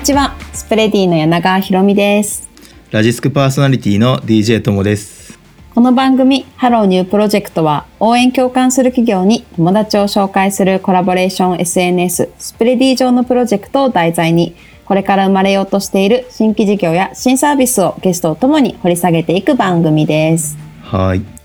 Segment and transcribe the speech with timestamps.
[0.00, 0.34] にちは。
[0.54, 2.48] スプレディの柳川ひろみです。
[2.90, 5.38] ラジスクパーソナリティの DJ ともです。
[5.74, 14.56] この番組ハローニュープロジェクトは応援共感する企業に友達を紹介するコラボレーション SNS スプレディ上のプロジェクトを題材に
[14.86, 20.56] これから生まれようとしている新規事業や新サービスをゲストとともに掘り下げていく番組です。
[20.82, 21.39] はい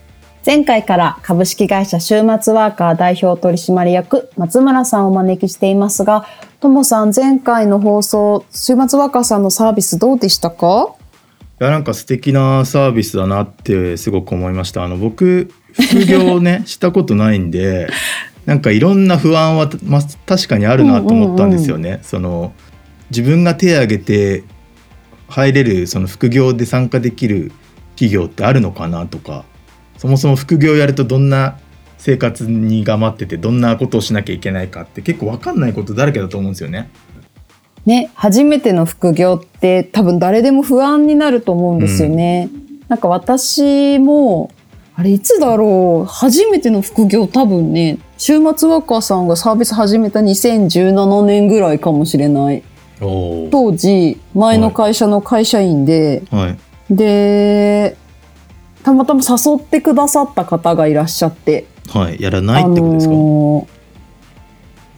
[0.46, 6.28] 前回から株式会社週末ワーカー代表取締役松村さんをお招きしていますが、
[6.60, 10.94] ともさん前回の放送、週末ワーカーさんのサービスどうでしたか？
[11.60, 14.84] いやなんか素敵なサービスだなってすごく思いました。
[14.84, 17.88] あの僕副業をね したことないんで
[18.46, 22.52] なんかいろんな不安は、まあ、確かにあるなと思ったんですよね、その
[23.10, 24.44] 自分が手を挙げて
[25.28, 27.52] 入れるその副業で参加できる
[27.96, 29.44] 企業ってあるのかなとか
[29.98, 31.58] そもそも副業やるとどんな
[31.98, 36.90] 生活にが待っててどんなことをしなきゃいけないかって結構分かんないことだらけだと思うんですよね。
[37.86, 42.50] ね、初めての副業って多分誰でも不安になると思うんですよね。
[42.52, 44.52] うん、なんか私も、
[44.96, 46.12] あれいつだろう？
[46.12, 52.64] 初めての副業多分ね、週末ワーカーさんがサービス始めた2017年ぐらいかもしれない。
[53.00, 56.56] 当時、前の会社の会社員で、は
[56.90, 57.98] い、で、
[58.86, 61.66] たまたま誘ってくださった方がいらっしゃって。
[61.90, 63.68] はい、やらないってことですか、あのー、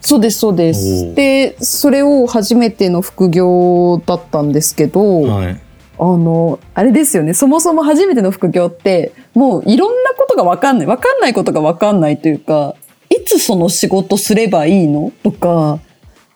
[0.02, 1.14] そうです、そうです。
[1.14, 5.60] で、それを初めての副業だったんですけど、はい、
[5.98, 7.32] あの、あれですよね。
[7.32, 10.86] そもそも初めての副業って、もういろんなことがわかんない。
[10.86, 12.74] わかんないことがわかんないというか、
[13.08, 15.12] いつその仕事すればいいの？
[15.22, 15.78] とか、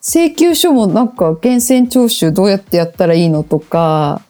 [0.01, 3.43] 請求書もなんか源泉徴収どうやってやったらいいの？
[3.43, 4.23] とか、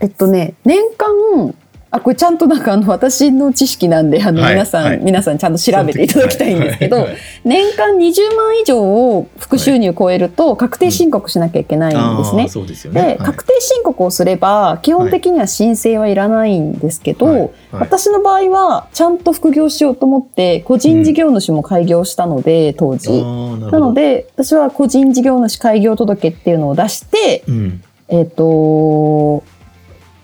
[0.00, 1.54] えっとね、年間
[1.94, 7.06] あ、これちゃんとなんかあの私の知識なんで、あの皆さん、はい、皆さんちゃんと調べていただきたいんですけど、
[7.44, 12.48] 年間20万以上を副収入超えると確定申告しなきゃいけないんですね。
[12.52, 23.22] うん、で、ね、確定申告をすれば、基本的には申請はいらないんですけど、私の場合はちゃんと副業しようと思って、個人事業主も開業したので、当時。
[23.22, 29.44] なので、私は個人事業主開業届っていうのを出して、うん、えっ、と、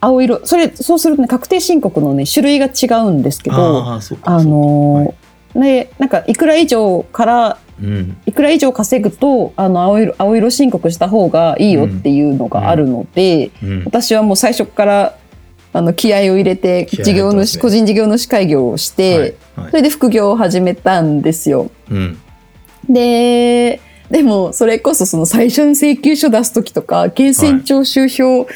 [0.00, 4.00] 青色、それ、そうするとね、確定申告のね、種類が違うんですけど、あ
[4.42, 13.70] のー、ね、なんか、いくら以上から、うん、いくら以上稼ぐと、あの、青色、青色申告した方がいいよっていうのがあるので、うん。
[13.70, 15.16] うん、私はもう最初から、
[15.72, 21.70] あの、気合を入れて、事業主、ね、個人事業主会業をして、はいはい、それで副業を始めたんですよ。
[22.88, 23.80] で、
[24.10, 28.46] でも、それこそその最初に請求書出す時とか、源泉徴収票、はい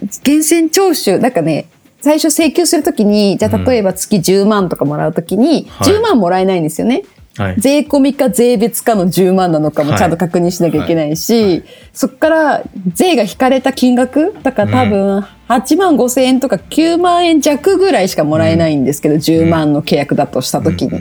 [0.00, 1.66] 源泉徴収、なんかね、
[2.00, 7.04] 最初請求するときに、じゃあ例えば月10万とかもらうときに、10万もらえないんですよね。
[7.36, 11.50] はい、税込みか税別かの10万なのかもちゃんと確認しなきゃいけないし、はい。
[11.52, 21.00] はい、そこから税が引かれた金額だから多分8万5千円とか9万円弱ぐらいしかもらえないんですけど、うん、10万の契約だとした時に。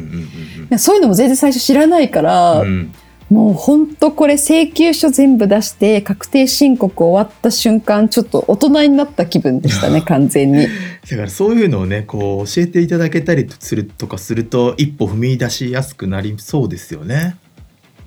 [0.77, 2.93] そういうのも全然最初知らないから、うん、
[3.31, 10.67] もう本当これ請求書全部出して確定申告終わった瞬間ちょっと大人になった気分でしたね 完全に。
[11.09, 17.37] だからそういうのをねこう教えていただけたりするとかすると一歩踏み出しやすくなりそうですよね。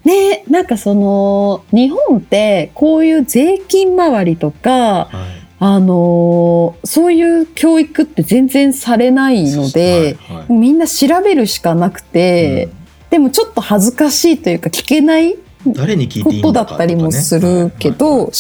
[0.05, 5.11] ねなんかその日本ってこういう税金回りとか、はい、
[5.59, 12.69] あのそういう教育って全然されないので、はいはい、みんな調べるしかなくて。
[12.79, 12.84] うん
[13.15, 18.33] でもちょっと恥ずかしいというか聞けないことだったりもするけど、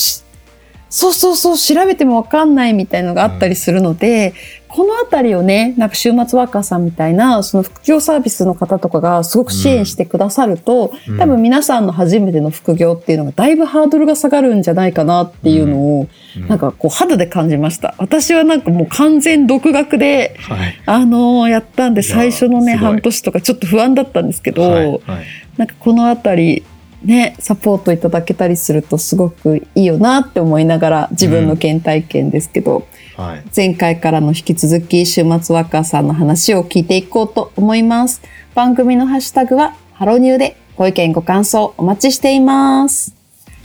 [0.95, 4.33] そうそうそう調べてもわかんないみたいのがあったりするので、
[4.69, 17.97] このあたりをね、なんか週末ワーカーさんみたいな、その副業サービスの方とかがすごく支援してくださると、うん、多分皆さんの初めての副業っていうのがだいぶハードルが下がるんじゃないかなっていうのを、うん、なんかこう肌で感じました。
[17.99, 24.87] 私はなんかもう完全独学で、はい、あのー、やったんで最初のね、半年とかちょっと不安だったんですけど、はい。
[24.87, 25.01] はい、
[25.57, 26.63] なんかこのあたり、
[27.05, 38.23] ね、サポートいただけたりするとすごくいいよなって思いながら自分の原体験ですけど、うんはい、前回からの引き続き週末ワーカーさんの話を聞いていこうと思います。
[38.55, 43.15] 番組のハッシュタグはハロニューでご意見ご感想お待ちしています。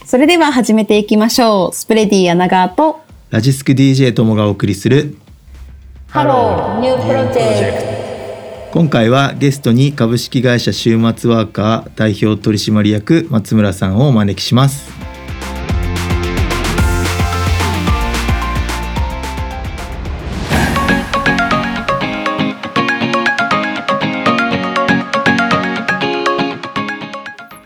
[0.06, 1.76] それでは始めていきましょう。
[1.76, 5.18] スプレディ柳川とラジスク DJ ともがお送りする
[6.08, 7.89] ハローニュープロジェクト
[8.72, 14.92] 今回はゲストに株式会社週末ワーカー代表取締役松村さんをお招きします。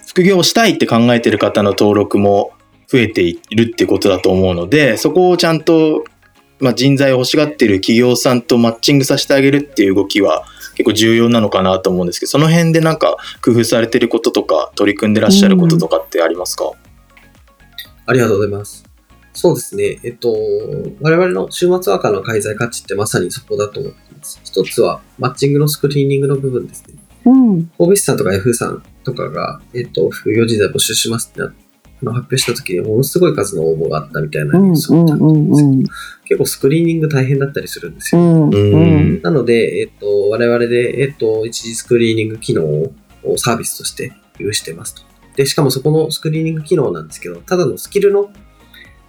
[0.07, 2.53] 副業したいって考えている方の登録も
[2.88, 6.05] 増えているってことだと思うので、そこをちゃんと、
[6.61, 10.45] まあ、人材を欲しがってる企業さんとマッチングさせてあげるっていう動きは
[10.75, 16.74] 結構重要なのかなと思うんですけど、その辺でなんか工夫されてることとか、取り組んでらっしゃることとかってありますか、うん、
[18.06, 18.84] ありがとうございます。
[19.34, 20.00] そうですね。
[20.04, 20.31] えっと、
[21.02, 24.40] 我々の週末ワーカーの介在価値ってまさにそこだと思っています。
[24.44, 26.96] 一つは、マッチングのスクリーニングの部分ですね。
[27.25, 27.66] うん。
[27.78, 31.54] 神戸市さんとか F さんとかが、えっと、副業人材募集しますってな
[32.11, 35.91] 発表した時にものすごい数の応募があったみたいなニュースを見たんですけど、
[36.25, 38.21] 結構スクリーニング大変だったりするんですよ。
[38.21, 42.91] うん、なので、えっと、我々で、えっと、一時スクリーニング機能を
[43.38, 45.01] サービスとして有してますと。
[45.35, 48.31] で、しかもそこのスクリーニング機能なんですけど、ただのスキルの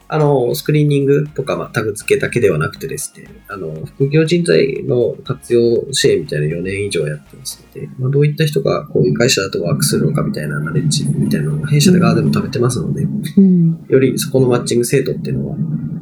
[0.06, 15.56] あの、スクリーニングとか、まあ、タグ付けだけではなくてですね、あの、副業人材の活用支援みたいな4年以上やってますので、まあ、どういった人がこういう会社だとワークするのかみたいなナレッジみたいなのを弊社で側でも食べてますので、うん、よりそこのマッチング精度っていうのは、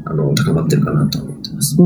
[0.04, 1.76] あの、高まってるかなと思ってます。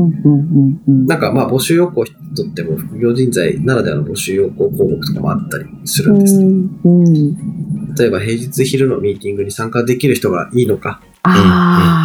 [0.87, 2.03] なんか、まあ、募集要項
[2.35, 6.45] とっても、副業人材ならではの募集要項項目とかもあったりするんですね。
[6.45, 11.01] うんうん、例えば、平日昼のミーティングに参加できる人がいいのか、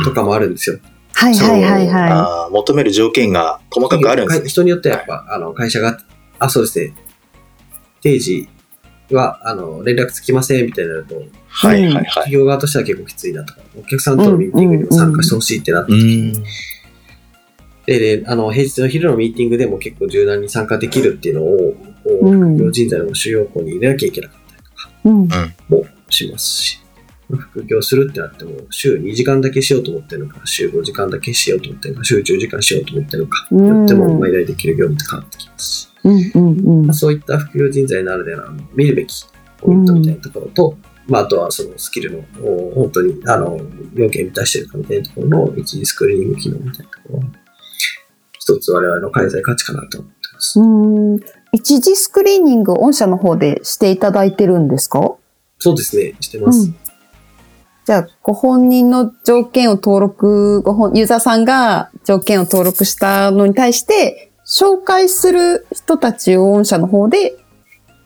[0.05, 0.79] とかもあるんですよ。
[1.15, 2.53] はいはいはいはい。
[2.53, 4.49] 求める条件が細かくあるんですね。
[4.49, 5.99] 人によってはやっぱ、あの、会社が、
[6.39, 6.95] あ、そうですね。
[8.01, 8.49] 定時
[9.11, 11.17] は、あの、連絡つきませんみたいになると、
[11.49, 12.05] はいはいはい。
[12.07, 16.43] 企業側としては結構きついなとか、お客さんとのミーティングにも参加してほしいってなった時に、
[17.87, 26.82] で、で、あの、平日の昼のミーティングでも結構柔軟に参加できるっていうのを、副業人材の主要項に入れなきゃいけなかったりとか、もしますし。
[27.37, 35.65] 副業するってなっても、週2時間だけしようと思ってるのか、週5時間だけしようと思ってるのか、週10時間しようと思ってるのか、よっても、依頼できる業務って変わってきます。
[35.65, 35.89] し、
[36.35, 39.25] うんまあ、そういった副業人材ならではの見るべき
[39.59, 40.77] ポイントみたいなところと、
[41.07, 42.23] まあ、あとはそのスキルの、
[42.75, 43.61] 本当に、あの、
[43.95, 47.25] 要件満たしてるかみたいなところの一時スクリーニング機能みたいなところは、
[48.39, 50.61] 一つ我々の開催価値かなと思ってます。
[50.61, 50.63] う
[51.17, 51.21] ん。
[51.53, 55.17] 一時スクリーニング御社の方でしていただいてるんですか？
[55.59, 56.67] そうですね、してます。
[56.67, 56.77] うん
[57.85, 67.37] じゃあ、ご本人の条件を登録、ご本、ユーザーさんが条件を登録したのに対して、紹介する人たちを御社の方で、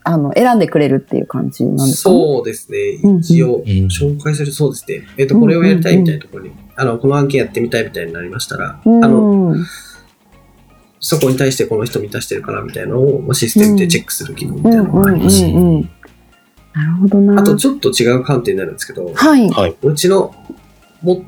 [0.02, 2.78] あの、選んでくれるっていう感じなんですか、ね、そうですね。
[3.18, 5.02] 一応、紹介する、そうですね。
[5.18, 9.56] えっ、ー、と、これをやりたいみたいなところに、あの、この案件やってみたいみたいになりましたら、あの、
[11.00, 15.54] そこに対してこの人満たしてるかなみたいなのを、システムでチェックする機能みたいなのもありますし、
[16.76, 17.40] なるほどな。
[17.40, 19.48] あとちょっと違う観点になるんですけど、はい。
[19.82, 20.34] うちの、
[21.00, 21.24] も、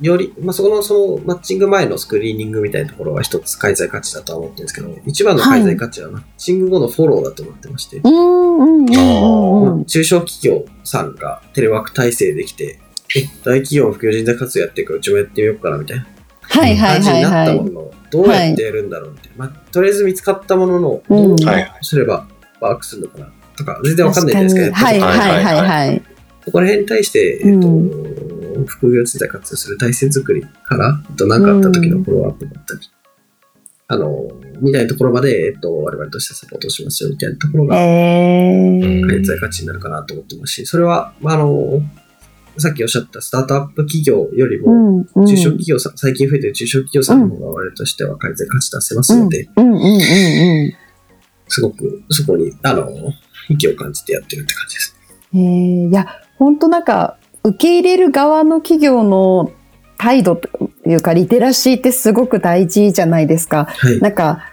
[0.00, 8.00] より、まあ、そこのそのマッチング前のスクリーニングみたいなところは一つ介在価値だとは思ってるんですけど、一番の介在価値はマッチング後のフォローだと思ってまして、
[9.86, 12.78] 中小企業さんがテレワーク体制できて、
[13.16, 16.06] え、大企業の副業人材活動やってるからうちもやってみようかなみたいな。
[16.42, 17.16] はいはいはい、はい。
[17.16, 19.46] になったものの、どうやってやるんだろうみたいな。
[19.46, 21.36] まあ、とりあえず見つかったものの、どう
[21.82, 22.28] すれば
[22.60, 23.32] ワークするのかな。
[23.56, 24.86] とか、全然わかんないじゃないですか。
[24.86, 26.02] はいはいはいはい。
[26.44, 32.80] そこら辺に対して、えっ、と、うん、副業人材活用する体制作りから、えっと、何かあった時のフォローアップだったり、
[33.88, 34.28] あの、
[34.60, 41.80] みたいなところまで、えっと、我々としてサポートしますよ、みたいなところが、えー、経済価値になるかなと思ってますし、それは、まあ、あの、
[42.58, 49.48] さっきおっしゃったスタートアップ企業よりも、中小企業さん、最近増えてる中小企業さんの方が我々としては改善価値出せますので、
[51.48, 52.88] すごくそこに、あの、
[53.48, 54.96] 意気を感じてやってるって感じです。
[55.34, 56.06] えー、いや、
[56.38, 59.52] 本当なんか、受け入れる側の企業の
[59.98, 63.66] 態度というか、リテラシーってすごく大事じゃないですか。
[63.66, 64.44] はい、なんか、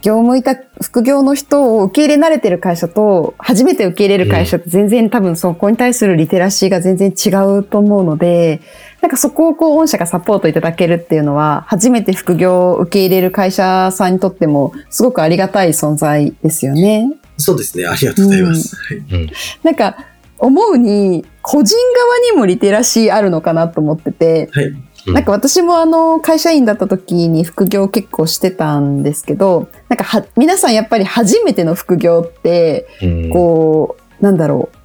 [0.00, 8.60] 業務委託、副業の人を受け入れ慣れてる会社と、初めて受け入れる会社って全然多分そこに対するリテラシーが全然違うと思うので、
[9.00, 17.10] なんかそこをこう、御社がサポートいただけるっていうのは、初めて副業を受け入れる会社さんにとっても、すごくありがたい存在ですよね。
[17.38, 17.86] そうですね。
[17.86, 18.76] ありがとうございます。
[18.90, 19.30] うん、
[19.62, 19.96] なんか、
[20.38, 24.72] 思うに、個人側にもリテラシーあるのかなと思ってて、はい、
[25.12, 32.86] なんか私もあの、会社員だった時に副業結構してたんですけど、なんかは、皆さんやっぱり初めての副業って、
[33.32, 34.77] こう、なんだろう、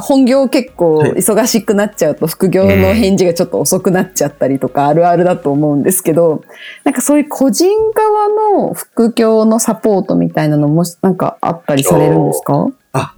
[0.00, 6.42] 本業結構忙しくなっちゃうと副業の返事がちょっと遅くなっちゃったりとかあるあるだと思うんですけど、
[6.84, 12.68] なんかそういう個人側の副業のサポートみたいなのもなんかあったりされるんですか？
[12.92, 13.14] あ、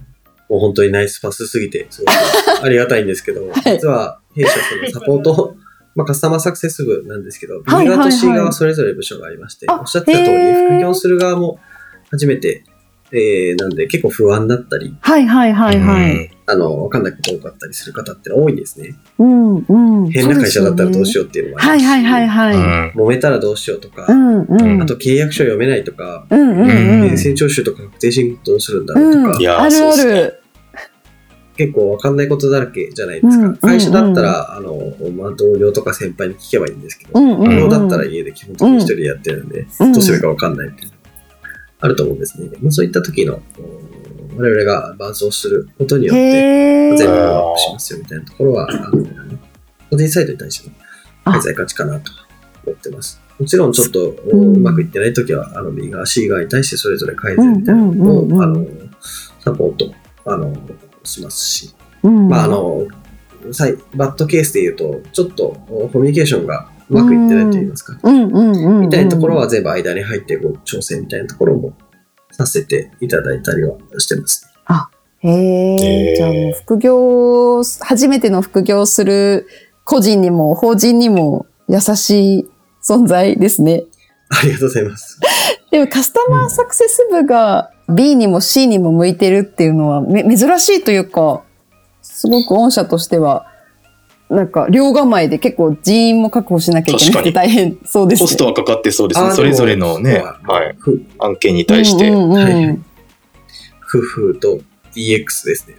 [0.49, 5.55] もう本当にナイスパスすぎて、すごくありがたいんですけど、 はい、実は弊社そのサポート、
[5.95, 11.57] まあカスタマーサクセス部なんですけど、B 側と C 側それぞれ部署がありまして、おっしゃってた通り、副業する側も
[12.11, 12.65] 初めて
[13.11, 16.31] えー、なんで結構不安だったり、はいはいはいはい。
[16.47, 18.95] あの、わかんないこと多かったりする方って多いんですね。
[19.17, 20.11] うんうん。
[20.11, 22.97] 変な会社だったらどうしようっていうのがあるし、はいはいはいはい。
[22.97, 30.41] 揉めたらどうしようとか、うんうん、あと契約書読めないとか、うんうんうん、源泉徴収とか確定申告どうするんだろうとか、うん、あるある。
[31.57, 33.35] 結構わかんないことだらけじゃないですか。
[33.35, 34.73] うんうんうん、会社だったら、あの、
[35.15, 40.94] まあ、同僚とか先輩に聞けばいいんですけど、うんうんうん、だったら家で基本的に一人でやってるんで、うん、どうするかわかんないみたいな、
[41.79, 42.49] あると思うんですね。
[42.61, 43.41] まあ、そういった時の、
[44.37, 49.05] 我々が伴走することによって、全部アップしますよみたいなところは、あの、
[49.89, 50.69] 個人サイトに対して
[51.25, 52.11] の経済価値かなと
[52.65, 53.21] 思ってます。
[53.39, 58.65] もちろんちょっとうまくいってない時は、あの、右側、C 側に対してそれぞれ改善みたいなのを、あの、
[59.43, 59.93] サポート、
[60.25, 60.55] あの、
[61.03, 62.87] しますし、まあ、あの、
[63.93, 71.73] バッドケースで言うと、ちょっとコミュニケーションがうまくいってないと言いますか、みたいなところは全部間に入ってご調整みたいなところも
[72.31, 74.89] させていただいたりはしてます、あ、
[75.19, 76.15] へえ。
[76.15, 79.47] じゃあもう副業、初めての副業する
[79.83, 82.49] 個人にも法人にも優しい
[82.83, 83.85] 存在ですね。
[84.29, 85.19] ありがとうございます。
[85.71, 91.43] でもカスタマーサクセス部が B にも C にも向いてるっていうのはめ珍しいというか、
[92.01, 93.47] すごく御社としては、
[94.29, 98.27] なんか両構えで結構人員も確保しなきゃいけなくて大変そうですね。
[98.27, 99.31] コストはかかってそうですね。
[99.31, 100.75] それぞれのね、はい、
[101.19, 102.09] 案件に対して。
[102.09, 102.79] うんうんはい、
[103.81, 104.59] 夫婦と
[104.95, 105.75] DX ですね。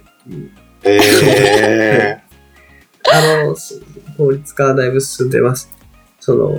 [0.83, 3.11] へ、えー、
[3.43, 3.55] あの、
[4.17, 5.69] 法律化だいぶ進んでます。
[6.19, 6.57] その、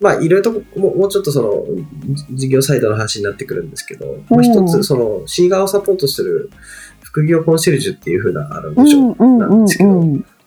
[0.00, 1.64] まあ、いろいろとももうちょっとその
[2.32, 6.50] 事業サイドの話になってくるんですけど、まあ、一つその C 側をサポートする
[7.02, 10.02] 副業コンシェルジュっていうふうなあの部署なんですけど、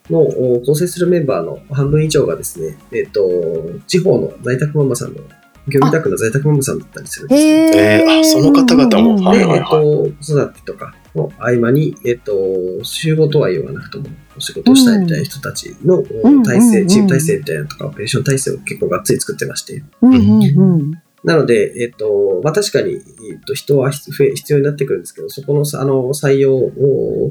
[0.10, 0.26] の
[0.66, 5.22] 構成するメンバーの半分以上がですね、えっ、ー、と、地方の在宅ママさんの
[5.68, 8.00] 業務委託の在宅ママさんだったりするんですね。
[8.00, 9.32] えー、あ、その方々も。
[9.32, 16.04] で、えっ、ー、と、子育てとかの合間に、えっ、ー、と、集合とは言わなくとも、お仕事をしたいみたいな人たちの
[16.44, 19.84] 体制、チーム体制みたいなとか、オペレーション体制を結構がっつり作ってまして。
[21.24, 22.98] なので、えっ、と、まあ、確かに、え
[23.36, 24.12] っと、人は必
[24.54, 26.52] 要になってくるんですけど、そこのあの採用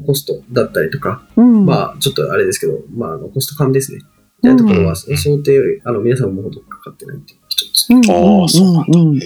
[0.05, 3.99] コストだったりとか、うん、まあ、ちょっとあれですけど、まあ、あのコスト管理ですね。
[4.43, 8.11] みたいなところは、想定より、あの、皆さんもほどかかってないっていう一つ。
[8.11, 9.25] ああ、そうなんだ。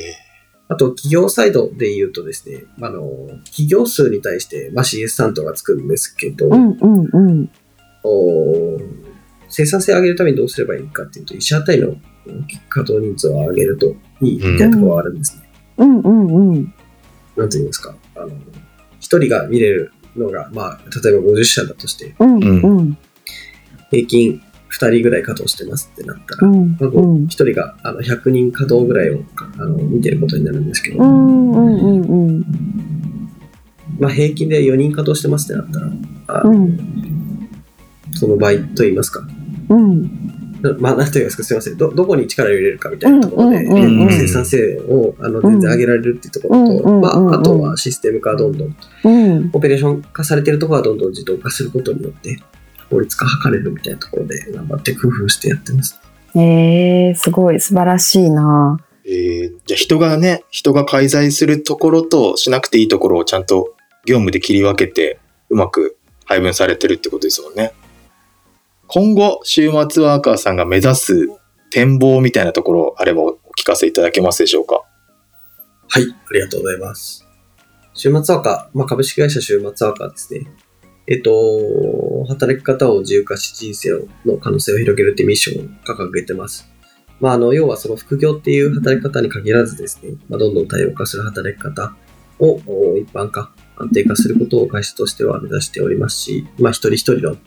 [0.68, 3.06] あと、企業サイドで言うとですね、あの、
[3.46, 7.50] 企業数に対して、まあ、CS 担当がつくんですけど、うんうんうん、
[8.04, 8.80] お
[9.48, 11.96] 生産性を上げるためにどうすればいいかっていうと、医者対の
[12.70, 13.88] 稼働人数を上げると
[14.22, 15.44] いいみたいなところがあるんですね。
[15.78, 16.74] うんうんうん。
[17.36, 17.96] なんて言いますか？
[18.16, 18.30] あの、
[19.00, 22.98] 一人が見れるのが、まあ、例えば50社だとして、うんうん、
[23.92, 24.42] 平均
[24.72, 26.78] 2人ぐらい稼働してますってなったら、うん、
[27.26, 29.22] 1人があの100人稼働ぐらいを
[29.58, 31.04] あの見てることになるんですけど、
[34.00, 35.92] まあ、平均で4人稼働してますってなったら、
[36.42, 37.50] あうん、
[38.14, 39.22] その倍といいますか、
[39.70, 40.35] うん、
[40.74, 41.78] まあ、なんといいますか、すみません。
[41.78, 48.76] ど、どこに力を入れるかみたいなところで、生産性をあの全然上げられるっていうところと、まあ、あとはシステム化どんどん、
[49.54, 52.40] オペレーション化されているところはどんどん自動化することによって、
[52.90, 56.00] 効率化図れるみたいなところで頑張って工夫してやってます。
[56.36, 58.80] えー、すごい素晴らしいな。
[59.08, 65.20] えー、じゃあ人がね、人が介在するところとしなくていいところをちゃんと業務で切り分けて
[65.50, 67.74] うまく配分されてるってことですもんね。
[68.88, 71.28] 今後、週末ワーカーさんが目指す
[71.72, 74.84] 展望みたいなところあればお聞かせいただけますでしょうか？
[75.88, 77.26] はい、ありがとうございます。
[77.94, 80.48] 週末ワーカー、まあ、株式会社週末ワーカーですね。
[81.08, 86.68] えっと、働き方を自由化し人生の可能性を広げるってミッションを掲げてます。
[87.20, 91.96] まあ、あの、要はその副業っていう働き方に限らずですね、まあ、どんどん多様化する働き方
[92.40, 92.58] を
[92.98, 97.38] 一般化、安定化することを会社としては目指しておりますし、まあ、一人一人の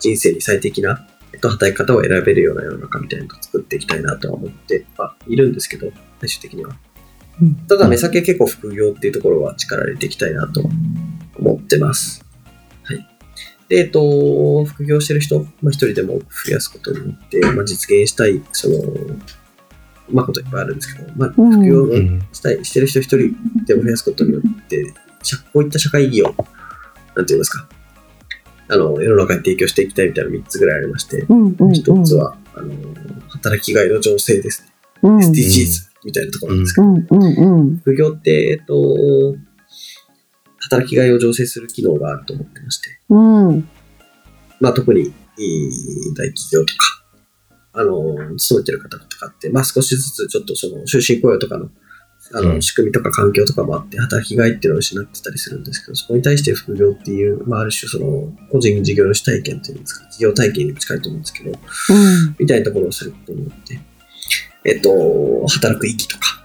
[0.00, 5.90] 人生に最適な、えっと、働き方を選べるような世の中みたいなのを作っていきたいなとは思ってはいるんですけど、
[6.20, 6.76] 最終的には。
[7.68, 10.62] ただ、目先結構副業っていうところは力入れていきたいなと
[11.38, 12.28] 思ってます。
[13.68, 18.76] で、えっと、副業してる人、まあ、一人でも増やすことによって、まあ、実現したい、その、
[20.10, 21.86] まあ、こといっぱいあるんですけど、まあ、副業
[22.32, 24.94] したい、してる人一人でも増やすことによって、
[25.52, 26.34] こういった社会意義を、
[27.14, 27.68] なんて言いますか、
[28.70, 31.26] あの、世の中に提供していきたいみたいな3つぐらいありまして、
[31.72, 32.74] 一、つは、あの、
[33.28, 34.72] 働きがいの情勢ですね。
[35.02, 36.86] SDGs みたいなところなんですけど、
[37.82, 39.36] 副業って、えっと、
[40.58, 42.88] 働きがいを醸成する機能があると思ってまして。
[43.08, 43.68] うん。
[44.60, 45.14] まあ特に、
[46.16, 47.04] 大企業とか、
[47.72, 51.70] あの、勤めてる方とかって、まあ少しずつちょっとその終身雇用とかの
[52.34, 63.80] あの、仕組みとか環境とかもあって、働きがいっていうのを失ってたりするんですけど、そこに対して副業っていう、まあ、ある種その、個人事業主体験というんですか、企業体験に近いと思うんですけど、うん、みたいなところをすることによって、
[64.64, 66.44] えっと、働く意義とか、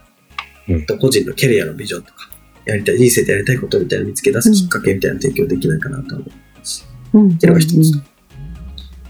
[0.69, 2.29] うん、と個人のキャリアのビジョンとか、
[2.65, 6.87] やりたい、人生でやりたいことみたいな見つけ出すきっかけみたいな提供できないかなと思います。
[7.13, 8.13] うん、っていうのが一つ。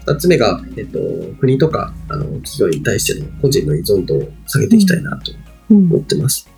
[0.06, 0.98] 二つ目が、えっと、
[1.40, 5.32] 国とかあの企業に対しての個人の依存度を下げていきたいなと
[5.70, 6.53] 思ってます。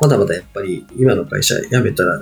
[0.00, 2.20] まだまだやっぱり今の会社辞めたら、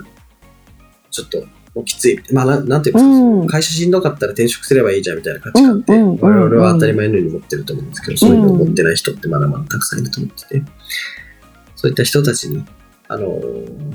[1.11, 2.21] ちょっともうきつい。
[2.33, 10.63] まあな、なんていうか、うん、会社しんどかったら転職すればいいじゃんみたいな価値観って、我々は当たり前のように持ってると思うんですけど、そういうのを持ってない人ってまだまだたくさんいると思ってて、
[11.77, 12.65] そういった人たちに、
[13.09, 13.41] あの、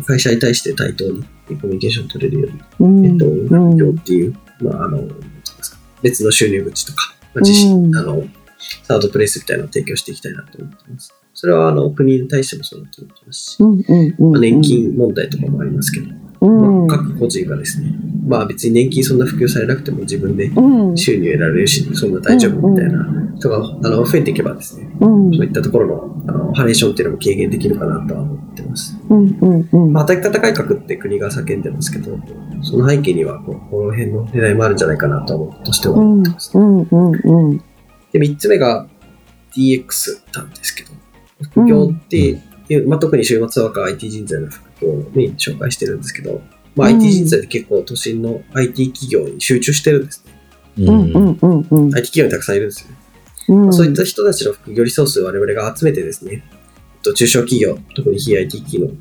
[0.05, 5.03] 会社に対して対等にコミュニケーション取れるように、えっと、副業っていう、まあ、あの、
[6.01, 8.23] 別の収入口とか、まあ、自身、あの、
[8.83, 11.13] サードプレイスみたいなのを提供していきたいなと思ってます。
[11.45, 16.07] それはあの国に対してもそうだと思ってますし、まあ、年金問題とかもありますけど、
[16.47, 17.93] まあ、各個人がですね、
[18.27, 20.49] まあ別に年金そんな普及されなくても自分で
[20.97, 23.05] 収入得られるし、そんな大丈夫みたいな
[23.37, 23.59] 人があ
[23.89, 28.97] の増えていけばですね、そういったところのあのハレーションっていうのも軽減できるかなとは思ってます。
[29.91, 32.17] まあ、働き方改革って国が叫んでますけど、
[32.63, 33.59] その背景にはこの
[33.91, 36.51] 辺の狙いもあるんじゃないかなととしては思ってます。
[36.53, 38.87] で、3つ目が
[39.55, 40.91] DX なんですけど、
[41.41, 42.17] 副業って
[42.69, 46.41] いう、まあ、特に週末は IT 人材の副業をメインに紹介してるんですけど、
[46.75, 50.33] まあ、IT 人材って結構都心の IT 企業に集中してるんですね。
[50.77, 52.91] うん、IT 企業にたくさんいるんですよ。
[52.91, 52.97] ね。
[53.47, 56.43] うん、そういった人たちの副業リソースを我々が集めてですね、
[57.03, 58.91] 中小企業、特に非 IT 企業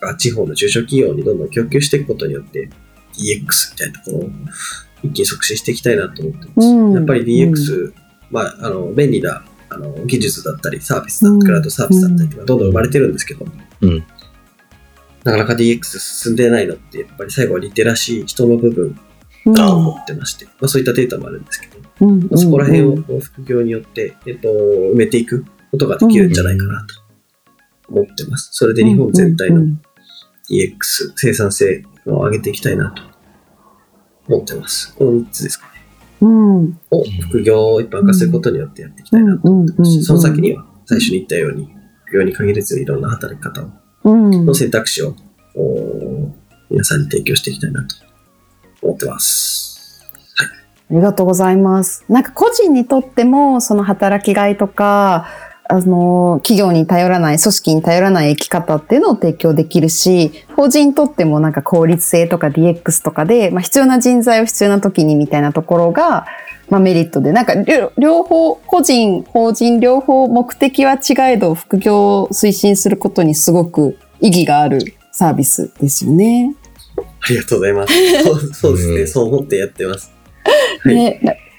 [0.00, 2.70] が地方の中小企業にどんどん供給していくことによって
[3.14, 4.30] DX みたいなところを
[5.02, 6.68] 一気に促進していきたいなと思ってます。
[6.68, 7.92] うん、やっぱり DX、
[8.30, 13.46] まあ、あの、便利なあの技術だったりサービスだったり、クラウドサービスだったりとかどんどん生まれてるんですけど、
[13.80, 14.04] うん、
[15.24, 18.98] なかなか DX 進んでないのってやっぱり最後はリテラシー人の部分
[19.46, 26.94] が思ってまして、まあ、そういったデータもあるんですけど、うんまあ、そこら辺を副業によって、えっと、埋めていくことができるんじゃないかなと
[27.88, 28.50] 思ってます。
[28.52, 29.62] それで日本全体の
[30.50, 33.02] DX 生産性を上げていきたいなと
[34.28, 34.94] 思ってます。
[34.96, 35.79] この3つですかね。
[36.20, 41.68] うん、を副業を一般化することによってやっていきたいなと思ってますし、その先には最初に言ったように、
[42.04, 43.62] 副業に限らずいろんな働き方
[44.04, 45.14] の選択肢を、
[46.70, 47.96] 皆さんに提供していきたいなと
[48.82, 50.04] 思ってます。
[50.36, 50.48] はい。
[50.92, 52.04] ありがとうございます。
[52.08, 55.26] なんか個人にとっても、その働きがいとか、
[55.72, 66.26] あの、企業に頼らない、組織に頼らない生き方っていうのを提供できるし、法人にとってもなんか効率性とか DX とかで、まあ、必要な人材を必要な時にみたいなところが、
[66.70, 67.54] まあ、メリットで、なんか
[67.98, 74.80] 両方、個人、法人両方目的は違えど、副業を推進することにすごく意義がある
[75.12, 76.56] サービスですよね。
[76.98, 78.22] ありがとうございます。
[78.24, 80.12] そうそうですね、そう思ってやってます。
[80.82, 81.49] はい、ね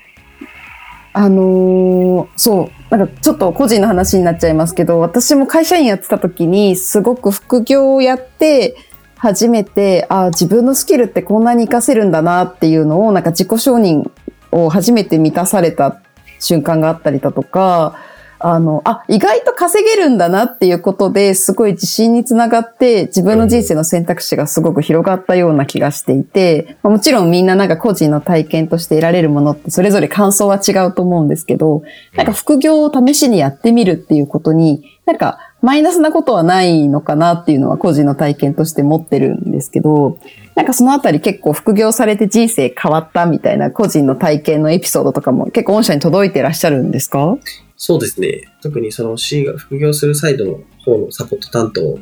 [1.13, 8.75] あのー、そう、なんかちょっと個人の話になっちゃいますけど、私も会社員やってた時に、すごく副業をやって、
[9.17, 14.09] 初めて、あ自分のスキルってこんなに活かせるんだなっていうのを、なんか自己承認
[14.51, 16.01] を初めて満たされた
[16.39, 17.95] 瞬間があったりだとか、
[18.43, 31.83] あの、あ、意外と稼げるんだなっていうことですごい自信につながって自分の人生の選択肢がすごく広がったような気がしていて、もちろんみんななんか個人の体験として得られるものってそれぞれ感想は違うと思うんですけど、
[32.15, 40.17] なんか副業を試しにやってみるっていうことに、なんかマイナスなことはないのかなっていうのは個人の体験として持ってるんですけど、
[40.55, 47.37] なんかそのあたり結構副業されて人生変わったみたいな個人の体験のエピソードとかも結構御社に届いてらっしゃるんですか？
[47.83, 48.43] そうですね。
[48.61, 51.99] 特にその C が副業するサイドの方のサポート担当を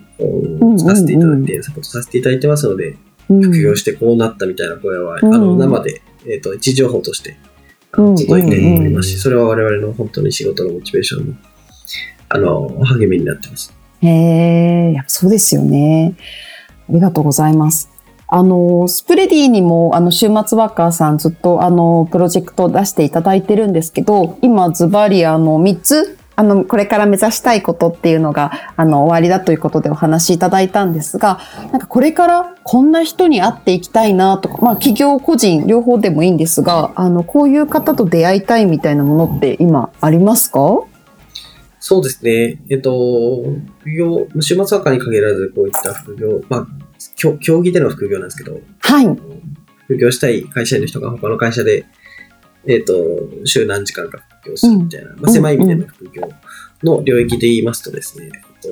[0.78, 7.38] させていただいて、サポートさせていただいてますので、副業してこうなったみたいな声は、あの生で、えっと一情報として
[7.94, 11.36] 届いておりますし、それは我々の本当に仕事のモチベーションの
[12.28, 13.74] あの励みになってます。
[14.02, 16.14] へえ、そうですよね。
[16.90, 17.90] ありがとうございます。
[18.32, 31.40] あの、スプレディにも、あの、週末ワーカーさんずっと、あの、プロジェクトを出していただいてるんですけど、今、ズバリ、あの、3つ、あの、これから目指したいことっていうのが、あの、終わりだということでお話しいただいたんですが、
[31.72, 40.84] なんかこれからこんな人に会っていきたいなとか、まあ、企業、個人、両方でもいいんですが、あの、こういう方と出会いたいみたいなものって今ありますか？
[41.82, 42.62] そうですね。
[42.70, 43.44] えっと、
[43.80, 46.68] 副業、週末ワーカーに限らず、こういった副業、まあ、
[47.16, 49.06] 競技での副業なんですけど、はい。
[49.86, 51.86] 副業したい会社員の人が他の会社で、
[52.66, 56.30] えっ、ー、と、週何時間か副業するみたいな、うん、まあ、狭い意味での副業
[56.84, 58.32] の領域で言いますとですね、
[58.62, 58.70] と、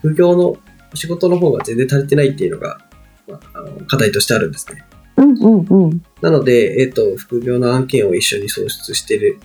[0.00, 0.56] 副業の
[0.94, 2.78] 仕事の方が全然足りてないっていうのが、
[3.26, 4.84] まあ、あの課題としてあるんですね。
[5.16, 6.02] うんうんうん。
[6.20, 9.38] なので、えっ、ー、と、副業の案件を一緒に創出してる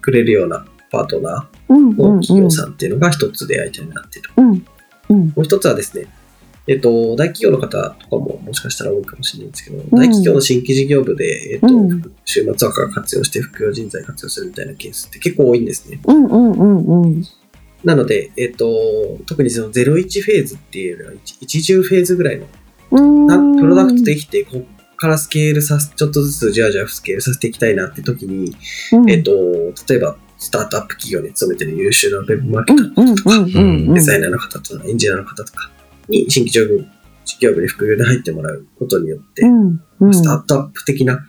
[0.00, 4.30] くれるようなパートナーの企業さんっていうのが一つ出会い手になっている。
[4.36, 4.66] うん
[5.10, 6.06] うん、もう一つはですね、
[6.70, 15.98] えっ、ー、と、大企業の方とかももしかしたら多いかもしれないんですけど、うん、大企業の新規事業部で、えっ、ー、と、うん、週末ワーカー活用して副業人材活用するみたいなケースって結構多いんですね。
[16.06, 17.24] うんうんうんうん。
[17.82, 22.46] なので、えっ、と、特にその01フェーズっていうよりは、一重フェーズぐらいの、
[22.90, 24.64] プロダクトできて、こ
[24.96, 28.54] からスケールさせ、ちょっとずつじわじわスケールさせていきたいなって時に、
[28.92, 29.32] うん、えっ、と、
[29.88, 35.70] 例えば、スタートアップ企業に勤めてる優秀なウェブマーケターとか、デザイナーの方とか、エンジニアの方とか
[36.10, 36.84] に新規事業
[37.24, 39.42] 事業部に副業で入ってもらうことによって、
[40.12, 41.20] スタートアップ的な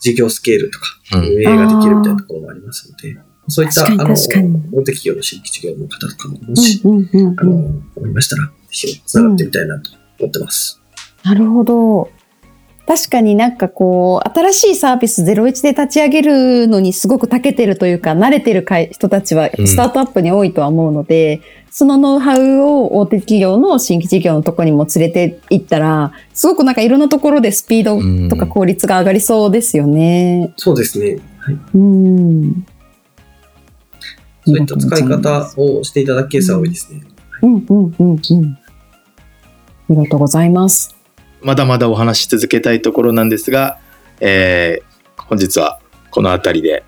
[0.00, 3.16] 事業スケールとか、運営ができるみたいなところもありますので、
[3.48, 7.52] そういった、あの、大手企業の新規事業の方とかも、もし、あの、
[7.96, 10.80] 思いましたら、ぜひ、つながってみたいなと思ってます。
[11.24, 12.10] なるほど。
[12.86, 30.48] 確かになんかこう、新しいサービス01で立ち上げるのにすごく長けてるというか、慣れてる人たちはスタートアップに多いとは思うので、うん、そのノウハウを大手企業の新規事業のとこにも連れて行ったら、すごくなんかいろんなところでスピードとか効率が上がりそうですよね。
[30.48, 31.18] うん、そうですね。
[31.38, 31.58] はい。
[31.74, 32.66] うん。
[34.46, 37.02] そういった使い方をしていただくケースは多いですね。
[37.40, 38.18] うん、うん、うん、うん。
[38.18, 38.18] あ
[39.88, 40.94] りがとうございます。
[41.44, 43.78] まだまだお話し続けたいところなんですが、
[44.20, 45.78] えー、本日は
[46.10, 46.84] この辺りで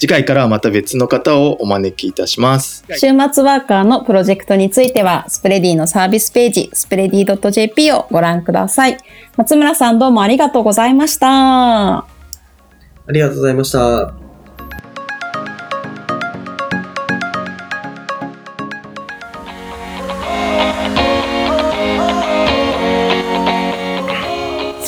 [0.00, 2.84] 次回からはまた別の方をお招きいたします。
[2.88, 8.96] 週末ワーカーのプロジェクトについては、スプレディのサービスページ、スプレディ .jp をご覧ください。
[9.36, 11.98] 松村さんどうもありがとうございました。
[11.98, 12.06] あ
[13.10, 14.29] りがとうございました。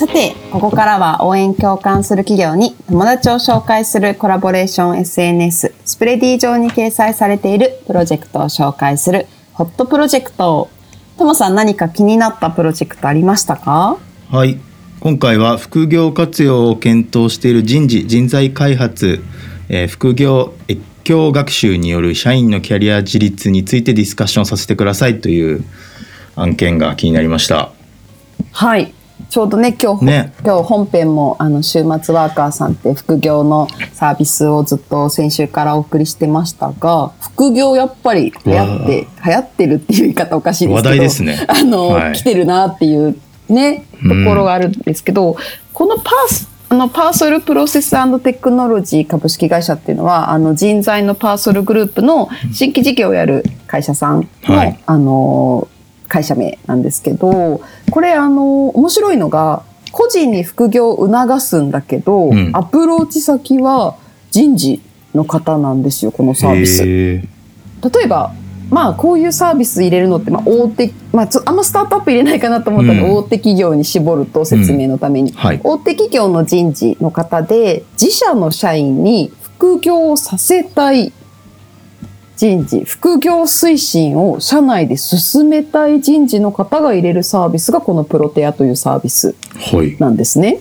[0.02, 10.68] さて、ここからは応援共感する企業に友達を紹介するコラボレーション SNS、スプレディ上に掲載されているプロジェクトを紹介するホットプロジェクト。
[11.16, 13.96] ともさん何か気になったプロジェクトありましたか？
[14.28, 14.58] はい。
[14.98, 19.22] 今回は副業活用を検討している人事、人材開発、
[19.68, 25.64] えー、副業越境学習による社員のキャリア自立についてディスカッションさせてくださいという
[26.34, 27.70] 案件が気になりました。
[28.50, 28.92] はい。
[29.32, 30.34] ちょうどね今日ね。
[30.44, 41.46] 今日本編もあの週末ワーカーさんって副業のサービスをずっと先週からお送りしてましたが副業やっぱり流行って流行ってるっていう言い方おかしいですけど話題ですね。
[41.48, 43.16] あの、はい、来てるなっていう
[43.48, 45.36] ねところがあるんですけど、うん、
[45.72, 55.68] このパースあのパーソルプロセステクノロジー株式会社っていうのはあの人材のパーソルグループの新規事業をやる会社さんの、はい、あの
[56.12, 63.96] 会社名なんですけど、これあの、面白いのが、個人に副業を促すんだけど、うん、アプローチ先は
[64.30, 64.82] 人事
[65.14, 66.84] の方なんですよ、このサービス。
[66.84, 67.22] 例
[68.04, 68.34] えば、
[68.68, 81.10] まあこういうサービス入れるのって、まあ大手、まああんまスタートアップ入れないかなと思ったら、大手企業に絞ると説明のために、うんはい、大手企業の人事の方で、自社の社員に副業をさせたい
[82.42, 89.36] 人事、副業推進を社内で進めたい人事の方が入れるサービスがこのプロテアというサービス
[90.00, 90.58] なんですね。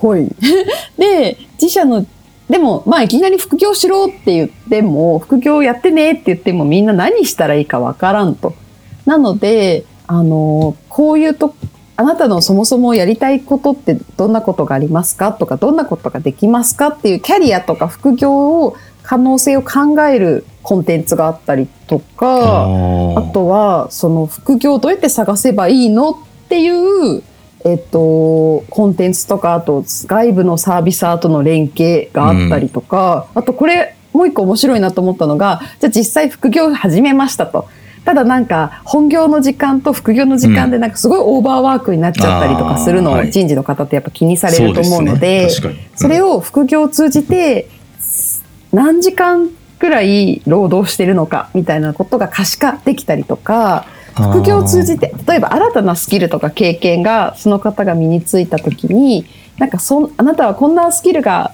[0.00, 0.34] はい。
[0.96, 2.06] で、自社の
[2.48, 8.54] でも、まあ、いきなり副業しろって言っても、副業やってねって言っても、みんな何したらいいかわからんと。
[9.04, 11.54] なので、あの、こういうと、
[11.96, 18.76] あなたのそもそもやりたいことってどんなことがありますかとか、どんなことができますかっていうキャリアとか副業を
[19.08, 26.14] 可能性を考えるコンテンツがあったりとか、あとは、その副業どうやって探せばいいのっ
[26.50, 27.22] ていう、
[27.64, 37.66] えっと、コンテンツとか、あと外部のサービスアートの連携があったりとか、うん、あとこれ、もう一個面白いなと思ったのが、じゃあ実際副業始めましたと。
[38.04, 45.48] ただなんか本業の時間と副業の時間でなんかすごいオーバーワークになっちゃったりとかするのを人事の方ってやっぱ気にされると思うので、
[45.94, 47.68] それを副業を通じて
[48.72, 59.26] 何時間くらい労働してるのかみたいなことが可視化できたりとか副業を通じて例えば新たなスキルとか経験がその方が身についた時に
[59.58, 61.52] なんかそあなたはこんなスキルが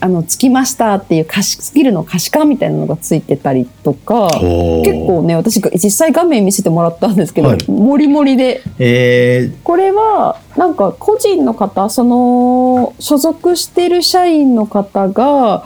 [0.00, 15.64] あのつきましたっていう可視スキルの可視化みたいなのがついてたりとか結構ね私実際画面見せてもらったんですけど、はい、もりもりで、えー、これはなんか個人の方その所属してる社員の方が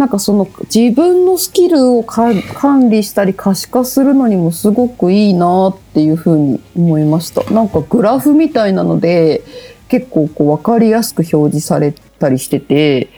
[0.00, 7.44] なんかその自分のスキルを管理したり可視化するのにもすごくいいなっていうふうに思いました。
[7.52, 9.42] なんかグラフみたいなので
[9.88, 13.10] 結構こう分かりやすく表示されたりしてて、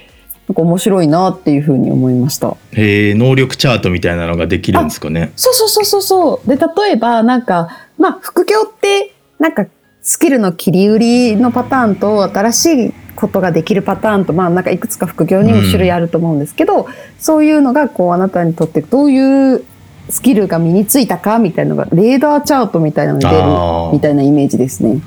[0.49, 2.57] なんか面白いなっていうふうに思いました。
[2.73, 5.31] へえ、能力チャートみたいなのができるんですかね。
[5.37, 6.49] そうそうそうそうそう。
[6.49, 9.67] で、例えばなんか、まあ副業ってなんか
[10.03, 19.65] スキルの切り売りのパターンと新しいことができるパターンと、まあなんかいくつか副業にも種類あると思うんですけど、うん、そういうのがこうあなたにとってどういう
[20.11, 25.01] スキルが身についたかみたいなのがレーダーチャートみたいなのに出るみたいなイメージですね。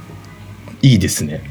[0.81, 1.41] いいですね。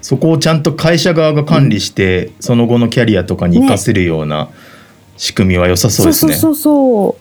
[0.00, 4.50] そこをちゃんと会社側が管理して、うん、その後のキャリアとかに生かせるような
[5.16, 6.32] 仕組みは良さそうですね。
[6.32, 7.16] ねそうそうそ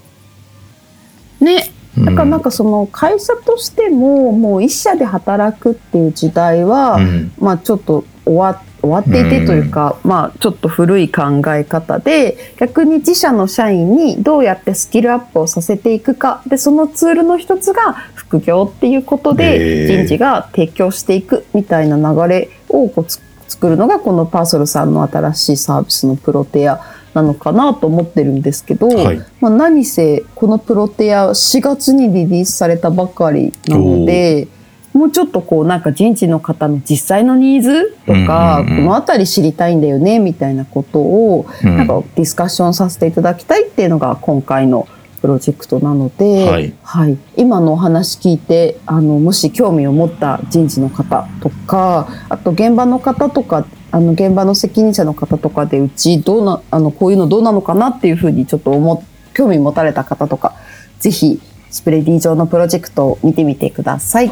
[1.42, 16.42] うねだからなんかその会社としてももう一社で働くっていう時代は、うん、まあちょっと終わ終わっていてというか、うん、まあちょっと古い考え方で逆に自社の社員にどうやってスキルアップをさせていくか。
[16.48, 23.12] でそのツールの一つが副業っていうことで人事が提供していくみたいな流れをこう
[23.52, 26.82] 作るのがこのパーソルさんの新しいサービスのプロテア
[27.14, 34.48] なのかなと思ってるんですけど、はい、まあ、何せこのプロテア4月にリリースされたばかりなので
[34.94, 44.90] もうちょっとこうなんか人事の方の実際のニーズとか、この辺り知りたいんだよねみたいなことを、なんかディスカッションさせていただきたいっていうのが今回の
[45.22, 60.56] プロジェクトなので、はい、はい、今のお話聞いてあのもし興味を持った人事の方とかあと現場の方とかあの現場の責任者の方とかでうちどうなあのこういうのどうなのかなっていうふうにちょっと思興味持たれた方とか
[61.00, 64.32] ぜひスプレディ上のプロジェクトを見てみてください。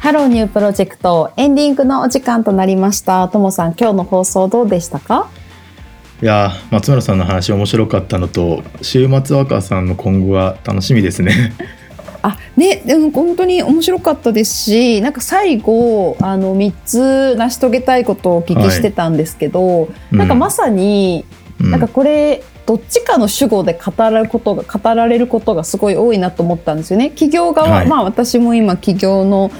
[0.00, 3.26] ハローニュープロジェクトエンディングのお時間となりました。
[3.28, 5.28] ともさん、今日の放送どうでしたか？
[6.22, 11.52] いや松村さんの話面白かったのと週末若さんの今後は楽しみですね。
[12.22, 21.24] あねでも本当に面白かったですしなんか最後あの3つ成し遂げたいことをお聞きしてたんですけど、はいうん、なんかまさに、
[21.60, 27.10] うん、なんかこれどっちかの主語で語られることが語られることがすごい多いなと思ったんですよね。
[27.10, 29.52] 企業側、はい、まあ私も今企業の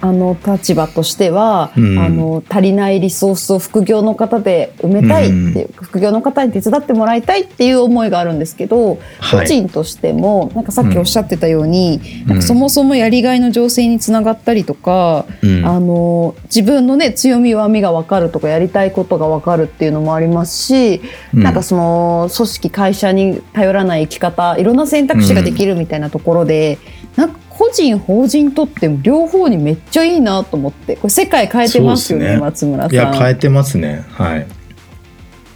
[0.00, 15.26] あの立場としては、うん、あの足りないリソースを副業の方で埋めたいっていう、うん、副業の方に手伝ってもらいたいっていう思いがあるんですけど、はい、個人としてもなんかさっきおっしゃってたように、うん、なんかそもそもやりがいの情勢につながったりとか、
[15.64, 21.00] あの自分のね強み弱みが分かるとかやりたいことが分かるっていうのもありますし、
[21.32, 26.78] なんかその組織会社に頼らない生き方いろんな選択肢ができるみたいなところで、
[27.16, 30.96] なんか個人法人とっても両方にめっちゃいいなと思って。
[30.96, 32.92] これ世界変えてますよね、ね、松村さん。
[32.92, 34.04] いや変えてますね。
[34.10, 34.46] はい。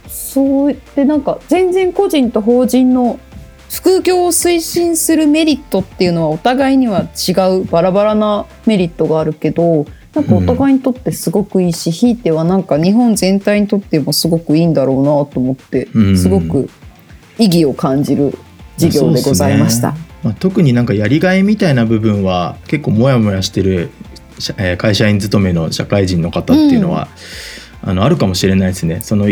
[0.07, 3.19] そうでなんか全然個人と法人の
[3.69, 16.69] 副業を推進するメリットっていうのはお互いには違うバラバラなメリットがあるけどなんかお互いにとってすごくいいし、うん、ひいてはなんか日本全体にとってもすごくいいんだろうなと思って、うん、すごく
[17.37, 18.37] 意義を感じる
[18.77, 19.95] 事業でございました。
[20.23, 23.91] まあ、特になんかやりがいみたいな部分は結構モヤモヤしてる、
[24.57, 27.07] えー、会社員勤めの社会人の方っていうのは、
[27.83, 29.01] うん、あのあるかもしれないですね。
[29.01, 29.27] その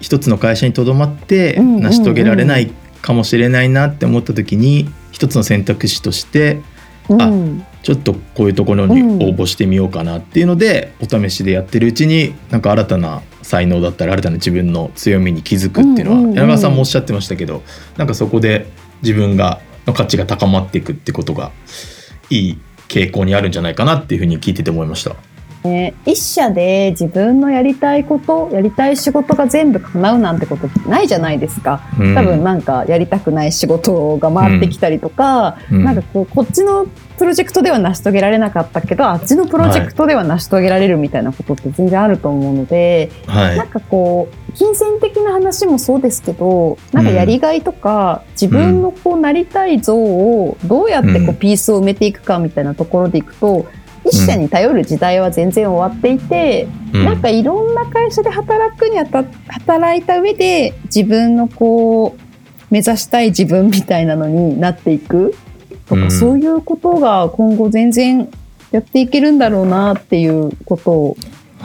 [0.00, 2.70] 一つの会社にとどまって成し遂げられない
[3.02, 6.60] かもしれないなって思った時に一つの選択肢として、
[7.08, 17.62] うん、あちょっとこういうところに応募してみようかなっていうので、お試しでやってるうちになんか新たな才能だったり新たな自分の強みに気づくっていうのは、柳川さんもおっしゃってましたけど
[17.98, 18.66] なんかそこで
[19.02, 21.52] 自分がの価値が高まっていくってことが
[22.30, 25.16] いい傾向にあるんじゃないかなっていうふうに聞いてて思いました。
[25.64, 53.66] ね、一社で自分のやりたいことやりたい仕事が全部叶うなんてことないじゃないですか、うん、多分なんかやりたくない仕事が回ってきたりとか、うん、なんかこうこっちのプロジェクトでは成し遂げられなかったけどあっちのプロジェクトでは成し遂げられるみたいなことって全然あると思うので、はい、なんかこう金銭的な話もそうですけどなんかやりがいとか、うん、自分のこうなりたい像をどうやってこうピースを埋めていくかみたいなところでいくと
[54.04, 62.20] 一社に頼る時代は全然終わっていて、うん、なんかいろんな会社で働くにあた働いた上で自分のこう
[62.70, 65.34] 目指したい自分みたいなのになっていく。
[65.86, 68.30] とか、うん、そういうことが今後全然
[68.70, 71.16] やっていけるんだろうなっていうことを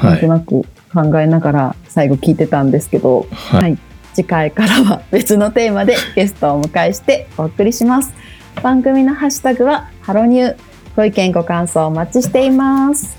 [0.03, 3.77] なんとなく考えながら最後聞いてたんですけど、はい、はい、
[4.13, 8.13] 次回からは別のテーマでゲストをお迎えしてお送りします。
[8.61, 10.69] 番組のハッシュタグはハロニュー。
[10.95, 13.15] ご意見ご感想お待ちしています。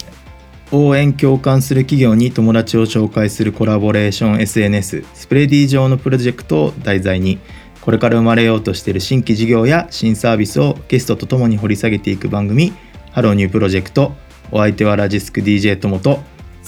[0.73, 7.39] 応援共感する企業に友達を紹介するコラボレーション SNS スプレディ上のプロジェクトを題材に
[7.81, 12.73] これから生まれようとしている新規事業や新サービスをゲストとともに掘り下げていく番組
[13.11, 14.13] ハローニュープロジェクト
[14.53, 16.21] お相手はラジスク DJ ともと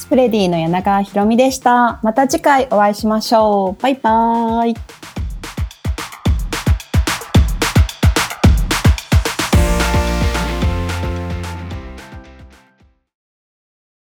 [0.02, 2.00] スプレディの柳川ひろみでした。
[2.02, 3.80] また次回お会いしましょう。
[3.80, 4.74] バイバーイ。